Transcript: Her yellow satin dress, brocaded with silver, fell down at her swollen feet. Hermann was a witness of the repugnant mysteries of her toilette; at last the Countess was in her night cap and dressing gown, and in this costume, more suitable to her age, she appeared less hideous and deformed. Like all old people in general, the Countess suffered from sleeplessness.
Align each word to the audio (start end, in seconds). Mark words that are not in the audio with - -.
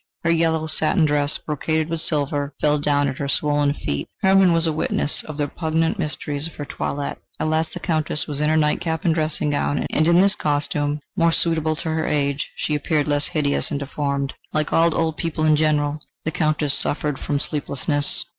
Her 0.23 0.31
yellow 0.31 0.65
satin 0.65 1.05
dress, 1.05 1.37
brocaded 1.37 1.87
with 1.87 2.01
silver, 2.01 2.55
fell 2.59 2.79
down 2.79 3.07
at 3.07 3.19
her 3.19 3.27
swollen 3.29 3.71
feet. 3.75 4.07
Hermann 4.23 4.51
was 4.51 4.65
a 4.65 4.73
witness 4.73 5.21
of 5.25 5.37
the 5.37 5.45
repugnant 5.45 5.99
mysteries 5.99 6.47
of 6.47 6.55
her 6.55 6.65
toilette; 6.65 7.19
at 7.39 7.47
last 7.47 7.75
the 7.75 7.79
Countess 7.79 8.25
was 8.25 8.41
in 8.41 8.49
her 8.49 8.57
night 8.57 8.81
cap 8.81 9.05
and 9.05 9.13
dressing 9.13 9.51
gown, 9.51 9.85
and 9.91 10.07
in 10.07 10.19
this 10.19 10.35
costume, 10.35 11.01
more 11.15 11.31
suitable 11.31 11.75
to 11.75 11.89
her 11.89 12.07
age, 12.07 12.49
she 12.55 12.73
appeared 12.73 13.07
less 13.07 13.27
hideous 13.27 13.69
and 13.69 13.79
deformed. 13.79 14.33
Like 14.51 14.73
all 14.73 14.97
old 14.97 15.17
people 15.17 15.43
in 15.45 15.55
general, 15.55 15.99
the 16.25 16.31
Countess 16.31 16.73
suffered 16.73 17.19
from 17.19 17.39
sleeplessness. 17.39 18.25